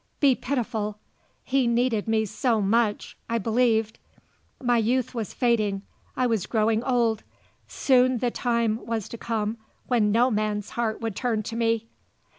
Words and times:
Be 0.19 0.33
pitiful. 0.33 0.97
He 1.43 1.67
needed 1.67 2.07
me 2.07 2.25
so 2.25 2.59
much 2.59 3.15
I 3.29 3.37
believed. 3.37 3.99
My 4.59 4.79
youth 4.79 5.13
was 5.13 5.31
fading; 5.31 5.83
I 6.17 6.25
was 6.25 6.47
growing 6.47 6.83
old. 6.83 7.21
Soon 7.67 8.17
the 8.17 8.31
time 8.31 8.83
was 8.83 9.07
to 9.09 9.19
come 9.19 9.57
when 9.85 10.11
no 10.11 10.31
man's 10.31 10.71
heart 10.71 11.01
would 11.01 11.15
turn 11.15 11.43
to 11.43 11.55
me. 11.55 11.85